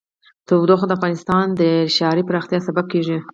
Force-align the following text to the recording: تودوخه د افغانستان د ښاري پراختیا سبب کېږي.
تودوخه 0.47 0.85
د 0.87 0.91
افغانستان 0.97 1.45
د 1.59 1.61
ښاري 1.95 2.23
پراختیا 2.29 2.59
سبب 2.67 2.85
کېږي. 2.93 3.17